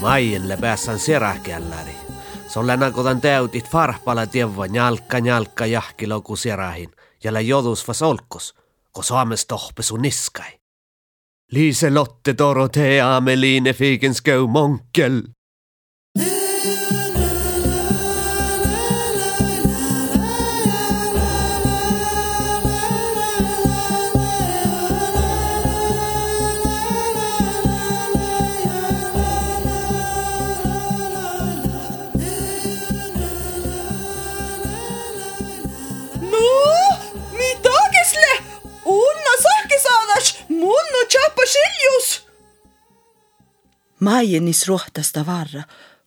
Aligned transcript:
Maijelle 0.00 0.56
päässän 0.56 0.98
serähkälläri. 0.98 1.92
Sollena 2.48 2.90
kotan 2.90 3.20
täytit 3.20 3.68
farhpala 3.70 4.26
tievva 4.26 4.66
njalkka 4.66 5.18
njalkka 5.18 5.66
jahkiloku 5.66 6.36
serähin, 6.36 6.90
jälle 7.24 7.42
jodusva 7.42 7.94
solkkus, 7.94 8.54
ko 8.92 9.02
saames 9.02 9.46
tohpesu 9.46 9.96
niskai. 9.96 10.50
Liise 11.52 11.90
Lotte 11.90 12.34
Dorotea 12.38 13.16
Ameline 13.16 13.72
Figenskö 13.72 14.46
Monkel. 14.46 15.22
Maienis 44.00 44.68
rohtasta 44.68 45.26
varra, 45.26 45.62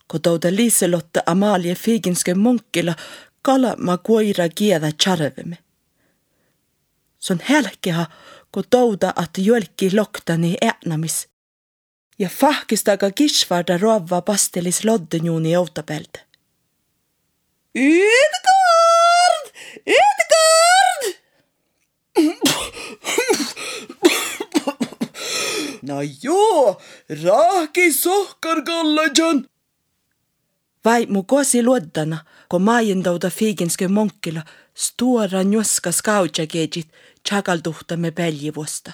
kotouta 0.08 0.48
Liiselotta 0.52 1.24
Amalie 1.26 1.76
Figinskö 1.76 2.36
munkkila 2.36 2.96
kalma 3.42 3.98
koira 3.98 4.50
kiedä 4.50 4.92
charvemme. 5.04 5.58
Se 7.20 7.38
Helkeha 7.50 7.54
hälkeä, 7.54 8.06
kun 8.52 8.64
touta, 8.70 9.14
att 9.16 9.38
jölki 9.38 9.96
loktani 9.96 10.56
äänämis. 10.62 11.28
Ja 12.20 12.30
fahkistaka 12.30 13.12
kisvarda 13.12 13.78
rovva 13.78 14.22
pastelis 14.22 14.86
loddenjuuni 14.86 15.52
joutapeltä. 15.52 16.20
Ytkoo! 17.76 18.83
No 26.04 26.09
joo, 26.23 26.82
raaki 27.23 27.94
sohkarkallajan. 27.94 29.48
Vai 30.86 31.06
mu 31.06 31.23
kosi 31.23 31.64
luoddana, 31.64 32.26
kun 32.50 32.62
maajentauta 32.62 33.30
fiiginske 33.30 33.88
monkkila, 33.88 34.42
stora 34.73 35.44
njoska 35.44 35.92
skautjakejit, 35.92 36.88
chakaltuhtamme 37.30 38.12
päljivuosta. 38.12 38.92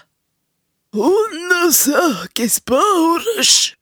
Unna 0.96 1.72
sahkis 1.72 2.62
pauras. 2.70 3.74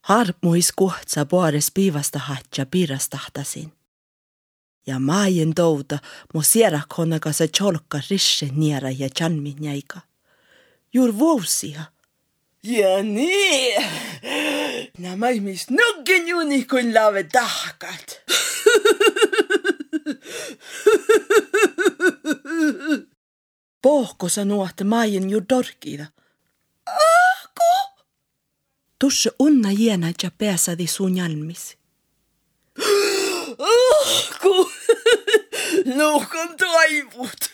Harmuis 0.00 0.72
kohtsa 0.72 1.24
puores 1.24 1.70
piivasta 1.70 2.18
hatja 2.18 2.66
piirastahtasin. 2.66 3.72
Ja 4.86 4.98
maajen 4.98 5.54
touta 5.54 5.98
mu 6.34 6.42
sierakhonnaga 6.42 7.32
se 7.32 7.48
cholka 7.48 8.00
risse 8.10 8.48
niera 8.52 8.90
ja 8.90 9.08
chanmin 9.08 9.64
jäika. 9.64 10.00
Juur 10.92 11.18
vuosia. 11.18 11.95
Ja 12.62 13.02
nii, 13.02 13.76
nämä 14.98 15.28
ihmis 15.28 15.70
nuggen 15.70 16.28
juni 16.28 16.64
kun 16.64 16.94
lave 16.94 17.24
tahkat. 17.24 18.20
Pohko 23.82 24.28
sanoa, 24.28 24.68
maien 24.84 25.30
ju 25.30 25.40
dorkida. 25.48 26.06
Ahko? 26.86 28.04
Tusse 28.98 29.30
unna 29.38 29.72
jiena 29.72 30.12
ja 30.22 30.30
pääsadi 30.38 30.86
sun 30.86 31.16
jalmis. 31.16 31.76
Ahko? 33.58 34.70
Nuhkan 35.96 36.56
taivut. 36.56 37.50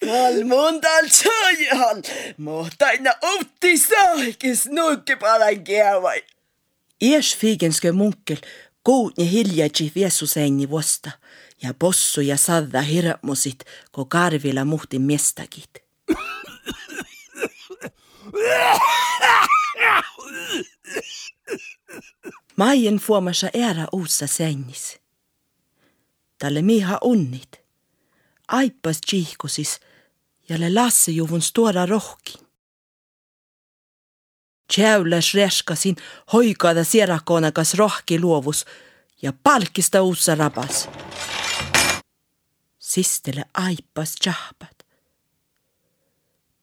Kalmundal 0.00 1.08
söjäl, 1.08 2.02
mutta 2.36 2.86
aina 2.86 3.12
utti 3.34 3.78
saakis 3.78 4.66
nukke 4.66 5.16
palan 5.16 5.64
kievai. 5.64 6.24
Ies 7.02 7.36
fiigenskö 7.36 7.92
munkkel, 7.92 8.36
kuutni 8.84 9.30
hiljaji 9.30 9.92
viesuseini 9.94 10.70
vosta, 10.70 11.10
ja 11.62 11.74
possu 11.74 12.20
ja 12.20 12.36
sadda 12.36 12.80
hirmusit, 12.82 13.64
ko 13.92 14.04
karvilla 14.04 14.64
muhti 14.64 14.98
miestakit. 14.98 15.70
Maien 22.56 22.96
fuomassa 22.96 23.48
ära 23.54 23.86
uussa 23.92 24.26
sännis. 24.26 24.98
Tälle 26.38 26.62
miha 26.62 26.98
unnit. 27.04 27.60
Aippas 28.48 29.00
tsihkusis 30.50 30.60
jälle 30.60 30.70
lassejuvun 30.74 31.42
stora 31.42 31.86
rohkin. 31.86 32.46
Tjäyläs 34.74 35.34
reskasin 35.34 35.96
hoikada 36.32 36.84
sierakonakas 36.84 37.74
rohki 37.74 38.20
luovus 38.20 38.66
ja 39.22 39.32
palkista 39.42 40.02
uussa 40.02 40.34
rabas. 40.34 40.88
Sistele 42.78 43.44
aippas 43.54 44.14
tjahpat. 44.14 44.86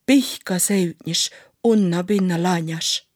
Pihka 0.05 0.59
seutnis 0.59 1.31
unna 1.63 2.03
pinna 2.03 2.43
lanjas. 2.43 3.07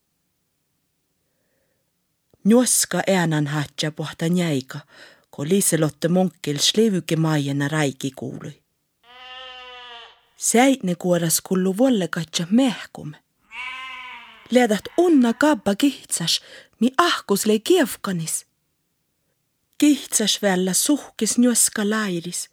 Njuoska 2.43 3.01
äänan 3.07 3.47
hatja 3.47 3.91
pohta 3.91 4.25
jäika, 4.25 4.79
kun 5.31 5.49
Liselotte 5.49 6.07
Monkel 6.07 6.57
slevyke 6.59 7.15
maijana 7.15 7.67
raiki 7.67 8.11
kuului. 8.11 8.60
Säitne 10.41 10.96
kuoras 10.96 11.41
kullu 11.41 11.78
volle 11.78 12.07
katja 12.07 12.47
mehkume. 12.50 13.18
Leedat 14.50 14.81
unna 14.97 15.34
kabba 15.34 15.75
kihtsas, 15.75 16.41
mi 16.79 16.91
ahkus 16.97 17.46
lei 17.46 17.59
kievkanis. 17.59 18.46
Kihtsas 19.78 20.41
vällä 20.41 20.74
suhkis 20.74 21.38
njuoska 21.38 21.90
lairis. 21.90 22.50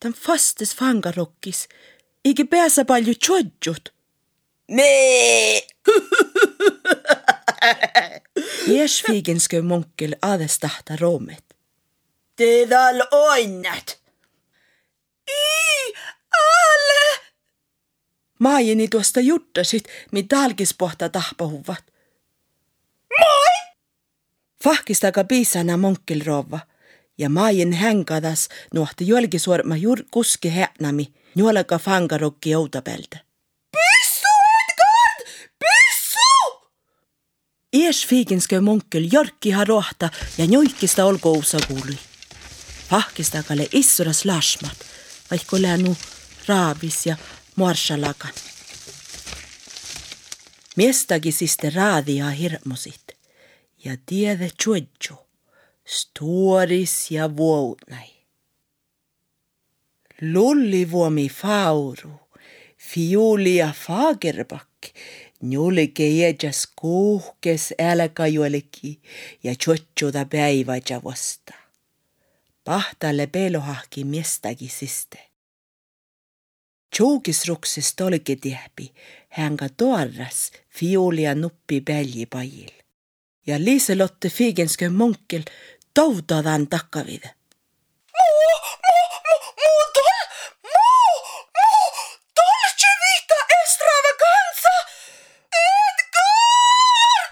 Tän 0.00 0.12
fastes 0.12 0.76
fangarokkis, 0.76 1.68
eikä 2.24 2.44
pääsä 2.50 2.84
paljon 2.84 3.16
tjodjut. 3.26 3.94
Nee! 4.68 5.66
Jes 8.76 9.02
figenskö 9.06 9.62
monkel 9.62 10.16
adestahta 10.22 10.96
roomet. 11.00 11.44
Teedal 12.36 13.00
onnat. 13.10 14.03
Maajeni 18.44 18.88
tuosta 18.88 19.20
juttasit, 19.20 19.84
mitä 20.12 20.40
alkispohta 20.40 21.08
tahpahuvat. 21.08 21.84
Moi! 23.18 23.72
Fahkistaga 24.64 25.24
piisana 25.24 25.76
monkel 25.76 26.20
rouva. 26.24 26.58
Ja 27.18 27.28
maajen 27.28 27.72
hänkadas 27.72 28.48
nuhti 28.74 29.08
jolkisuorma 29.08 29.76
jur 29.76 29.98
kuski 30.10 30.48
häänami, 30.48 31.14
nuolaga 31.34 31.78
fangarokki 31.78 32.50
joutapeltä. 32.50 33.18
Ies 37.72 38.06
fiiginskö 38.06 38.60
monkel 38.60 39.08
jorkki 39.12 39.50
rohta 39.66 40.10
ja 40.38 40.46
njoikista 40.46 41.04
olkousa 41.04 41.58
kuului. 41.68 41.98
Fahkistakalle 42.90 43.68
issuras 43.72 44.24
lasmat, 44.24 44.76
vaikka 45.30 45.62
länu 45.62 45.96
raavis 46.48 47.06
ja 47.06 47.16
marshalakan. 47.56 48.32
Miestagi 50.76 51.32
siste 51.32 51.70
raadia 51.70 52.30
hirmusit 52.30 53.16
ja 53.84 53.96
tiede 54.06 54.50
tjuedju, 54.62 55.16
storis 55.84 57.10
ja 57.10 57.36
vuotnai. 57.36 58.10
Lulli 60.20 60.90
vuomi 60.90 61.28
fauru, 61.28 62.20
fiuli 62.78 63.56
ja 63.56 63.72
fagerbakki, 63.86 64.92
Njulike 65.44 66.08
jäjas 66.08 66.68
kuhkes 66.76 67.74
älkäjuoliki 67.78 69.00
ja 69.42 69.54
tjotjuda 69.64 70.24
päiväjä 70.24 71.00
vasta. 71.04 71.54
Pahtalle 72.64 73.26
pelohahki 73.26 74.04
miestagi 74.04 74.68
siste. 74.68 75.33
Tjoogis 76.96 77.48
ruksis 77.48 77.94
tolki 77.96 78.36
tihpi, 78.36 78.92
hänga 79.28 79.68
toarras 79.76 80.52
fiolia 80.70 81.34
nuppi 81.34 81.80
päljipajil. 81.80 82.70
Ja 83.46 83.64
Liiselotte 83.64 84.28
fiigenskö 84.28 84.90
munkel 84.90 85.42
taudadan 85.94 86.66
takkavide. 86.66 87.30
Muu, 88.14 88.58
muu, 88.84 89.08
muu, 89.24 89.40
muu 89.60 89.82
tol, 89.94 90.18
muu, 90.74 91.16
muu, 91.56 91.90
tolce 92.34 92.90
vihta 93.02 93.38
extravaganza, 93.62 94.74
Edgar! 95.66 97.22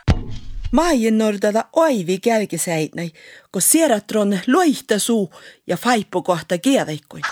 Maien 0.73 1.19
nordada 1.19 1.65
oivi 1.73 2.19
kälkisäitnei, 2.19 3.13
kun 3.53 3.63
sieratron 3.63 4.39
loihta 4.47 4.99
suu 4.99 5.35
ja 5.67 5.77
faippu 5.77 6.23
kohta 6.23 6.59
kieveikkuin. 6.59 7.25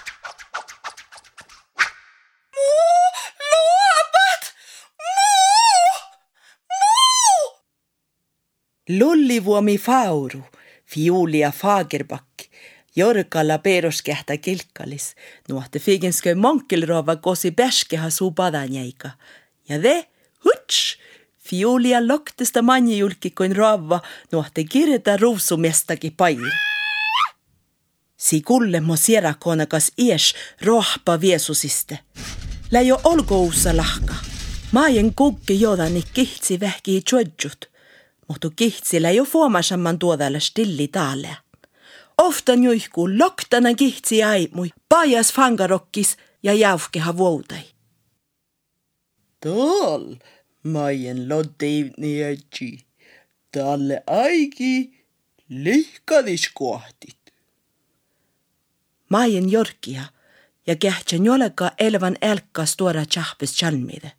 Lullivuomi 8.99 9.79
fauru, 9.79 10.43
fiulia 10.87 11.53
fagerbakki, 11.53 12.51
jorkalla 12.97 13.59
peruskähtä 13.59 14.37
kilkkalis, 14.37 15.15
nuohte 15.49 15.79
figenskö 15.79 16.35
monkkelrova 16.35 17.17
kosi 17.17 17.51
bärskeha 17.51 18.11
suu 18.11 18.31
padanjäika. 18.31 19.11
Ja 19.69 19.83
ve, 19.83 20.07
huts, 20.45 20.99
Fiulia 21.51 22.09
loktista 22.09 22.63
manjijulki 22.63 23.31
kuin 23.31 23.57
ravva 23.57 24.01
nuohte 24.33 24.65
kirjata 24.65 25.17
ruusumestaki 25.17 26.11
pail. 26.11 26.51
Si 28.17 28.41
kulle 28.41 28.81
mo 28.81 28.97
sierakonakas 28.97 29.93
ies 29.99 30.35
rohpa 30.63 31.21
viesusiste. 31.21 31.99
Läjo 32.71 33.01
olkoussa 33.05 33.77
lahka. 33.77 34.15
Maajen 34.73 35.15
kukki 35.15 35.61
jodani 35.61 36.03
kihtsi 36.15 36.61
vähki 36.61 37.03
tjuodjut. 37.03 37.70
Mutta 38.31 38.51
kihtsi 38.57 39.03
läjo 39.03 39.25
fuomasamman 39.25 39.99
tuodalle 39.99 40.41
stilli 40.41 40.89
taalle. 40.89 41.37
Ofta 42.19 42.55
juihku 42.55 43.19
loktana 43.19 43.75
kihtsi 43.75 44.23
aimui, 44.23 44.71
pajas 44.89 45.33
fangarokkis 45.33 46.17
ja 46.43 46.55
jaufkeha 46.55 47.17
vuotai. 47.17 47.65
Tol, 49.41 50.15
Maien 50.63 51.29
loddeivni 51.29 52.23
edži. 52.23 52.79
Talle 53.53 54.03
aigi 54.07 55.05
lihkadis 55.49 56.51
kohtit. 56.55 57.33
Maien 59.09 59.53
jorkia 59.53 60.03
ja 60.67 60.77
kähtsän 60.77 61.25
joleka 61.25 61.71
elvan 61.79 62.17
elkas 62.23 62.77
tuoda 62.77 63.07
tjahpes 63.07 63.57
chalmide. 63.57 64.13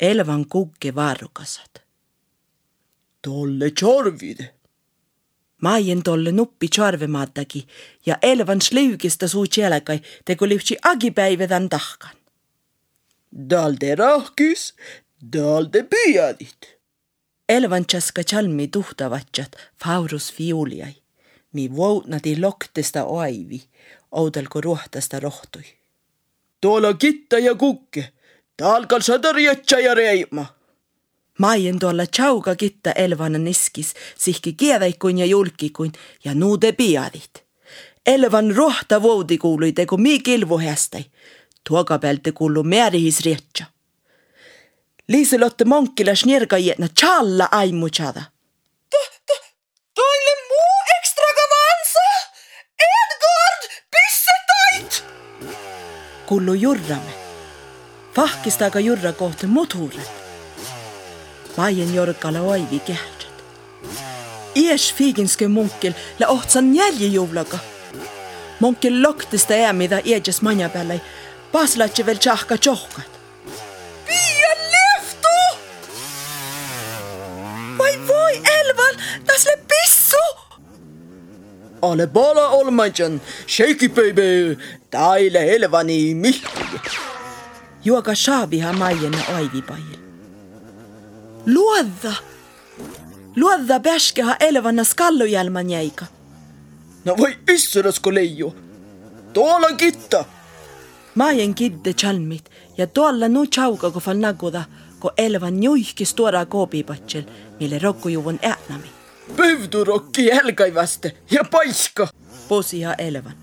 Elvan 0.00 0.48
kukki 0.48 0.94
varukasat. 0.94 1.83
Tolle 3.24 3.70
tjorvide. 3.70 4.54
Maien 5.62 6.02
tolle 6.02 6.32
nuppi 6.32 6.68
tjorvemaatagi 6.68 7.66
ja 8.06 8.18
elvan 8.22 8.60
sliugista 8.60 9.28
suu 9.28 9.46
tjelekai 9.46 10.00
tegu 10.24 10.48
livtsi 10.48 10.76
agipäivedän 10.82 11.68
tahkan. 11.68 12.16
Dalde 13.50 13.94
rahkis, 13.94 14.74
dalde 15.32 15.82
püüadit. 15.82 16.68
Elvantšaska 17.48 18.22
chalmi 18.22 18.68
tuhtavatšat 18.68 19.56
faurus 19.84 20.32
fiuliai, 20.32 20.94
mi 21.52 21.76
voutnadi 21.76 22.40
loktesta 22.40 23.04
oaivi, 23.04 23.62
oudelko 24.12 24.60
ruohtasta 24.60 25.20
rohtui. 25.20 25.64
Tuolla 26.60 26.94
kitta 26.94 27.38
ja 27.38 27.54
kukke, 27.54 28.12
talkal 28.56 29.00
sada 29.00 29.32
rietsa 29.32 29.80
ja 29.80 29.94
reima. 29.94 30.46
Maien 31.38 31.78
tuolla 31.78 32.06
tšauga 32.06 32.54
kitta 32.56 32.92
elvana 32.92 33.38
niskis, 33.38 33.94
sihki 34.18 34.52
kiedäikkuin 34.52 35.18
ja 35.18 35.26
julkikuin 35.26 35.92
ja 36.24 36.34
nuude 36.34 36.72
piadit. 36.72 37.44
Elvan 38.06 38.56
rohta 38.56 39.02
voudi 39.02 39.38
kuului 39.38 39.72
tegu 39.72 39.96
mi 39.96 40.18
kilvu 40.18 40.58
hästäi, 40.58 41.04
tuoga 41.68 41.98
pealt 41.98 42.22
kuulu 42.34 42.62
määrihis 42.62 43.20
rietsa. 43.20 43.64
Liiselotte 45.08 45.64
Monkkilas 45.64 46.24
nirgajetna 46.24 46.88
tšalla 46.88 47.48
aimutsada. 47.50 48.22
Toile 49.94 50.34
muu 50.48 50.76
ekstravaganza! 50.98 52.06
Edgard, 52.78 53.62
pissetait! 53.90 55.04
Kullu 56.26 56.54
jurrame. 56.54 57.14
Fahkistaga 58.14 58.80
jurra 58.80 59.12
kohta 59.12 59.46
muturet. 59.46 60.23
Vaien 61.56 61.94
jorkalaoi 61.94 62.66
vi 62.70 62.78
kähdät. 62.78 63.26
Ies 64.54 64.94
fiiginskö 64.94 65.48
munkel 65.48 65.92
la 66.20 66.26
ohtsan 66.26 66.74
jälji 66.74 67.12
juulaga. 67.14 67.58
Munkel 68.60 69.02
loktista 69.02 69.54
äämida 69.54 69.98
iedjas 70.04 70.42
manja 70.42 70.68
päälle, 70.68 71.00
paslatsi 71.52 72.06
vel 72.06 72.16
tjahka 72.16 72.58
tjohkat. 72.58 73.10
Pia 74.06 74.50
leftu! 74.74 75.58
Vai 77.78 77.98
voi 78.08 78.42
elvan, 78.58 78.94
tasle 79.26 79.58
pissu! 79.68 80.24
Ale 81.82 82.06
bala 82.06 82.48
olmanjan, 82.48 83.20
shaky 83.46 83.88
baby, 83.88 84.58
taile 84.90 85.54
elvani 85.54 86.14
mihti. 86.14 86.48
Juoka 87.84 88.14
shaabiha 88.14 88.72
maijena 88.72 89.18
aivipail. 89.34 89.98
Luodda! 91.46 92.14
Luodda 93.36 93.80
pääskeha 93.80 94.36
elvana 94.40 94.84
skallujälman 94.84 95.70
jäika. 95.70 96.06
No 97.04 97.16
voi 97.16 97.38
issurasko 97.48 98.14
leiju. 98.14 98.54
Tuolla 99.32 99.72
kitta. 99.72 100.24
Maien 101.14 101.54
kidde 101.54 101.92
chalmit 101.92 102.50
ja 102.78 102.86
tuolla 102.86 103.28
nu 103.28 103.46
chauka 103.46 103.90
ko 103.90 104.00
fal 104.00 104.16
naguda, 104.16 104.64
ko 104.98 105.10
elvan 105.16 105.62
juihkis 105.62 106.14
tuora 106.14 106.46
koobipatsel 106.46 107.22
mille 107.60 107.78
rokkujuvun 107.78 108.38
äänami. 108.42 108.88
Pövdurokki 109.36 110.26
jälkaivaste 110.26 111.16
ja 111.30 111.44
paiska. 111.50 112.08
Posiha 112.48 112.94
elvan. 112.94 113.34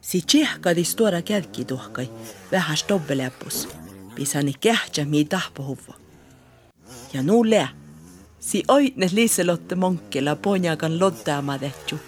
Si 0.00 0.22
tsihkadis 0.26 0.94
tuoda 0.96 1.22
kälki 1.22 1.64
tuhkai, 1.64 2.10
vähäs 2.52 2.84
dobbeläpus. 2.88 3.68
Pisani 4.14 4.52
kähtsä 4.60 5.04
mii 5.04 5.24
tahpohuvva. 5.24 5.99
Ja 7.12 7.22
nuu 7.22 7.50
lää. 7.50 7.68
Si 8.40 8.62
oitne 8.68 9.08
Liselotte 9.12 9.74
Monkkila 9.74 10.36
ponjakan 10.36 11.00
lottaama 11.00 11.58
tehty. 11.58 11.98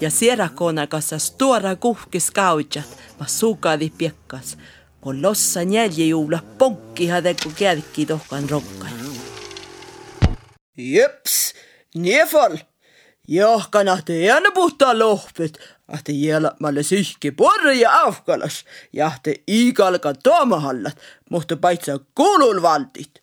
Ja 0.00 0.10
sierakona 0.10 0.86
kassas 0.86 1.30
tuora 1.30 1.76
kuhkis 1.76 2.30
kaudjat, 2.30 2.98
ma 3.20 3.26
sukadi 3.26 3.92
piekkas. 3.98 4.58
Kun 5.00 5.22
lossa 5.22 5.62
jäljijuula 5.62 6.38
ponkkiha 6.58 7.22
teku 7.22 7.52
kälki 7.58 8.06
tohkan 8.06 8.50
rokkai. 8.50 8.90
Jeps, 10.78 11.54
niefall. 11.94 12.56
Johkana 13.28 13.98
teidän 14.04 14.42
puhtaa 14.54 14.98
lohpet, 14.98 15.58
ahte 15.88 16.12
jälmälle 16.12 16.82
sihki 16.82 17.30
porri 17.30 17.80
ja 17.80 18.02
afkalas, 18.02 18.64
jahte 18.92 19.34
igalka 19.46 20.14
toomahallat, 20.14 20.98
mutta 21.30 21.56
paitsa 21.56 22.00
kuulul 22.14 22.62
valtit. 22.62 23.22